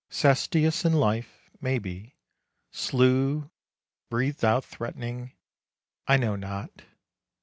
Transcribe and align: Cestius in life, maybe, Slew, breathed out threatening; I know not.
Cestius 0.09 0.83
in 0.83 0.93
life, 0.93 1.51
maybe, 1.61 2.15
Slew, 2.71 3.51
breathed 4.09 4.43
out 4.43 4.65
threatening; 4.65 5.33
I 6.07 6.17
know 6.17 6.35
not. 6.35 6.71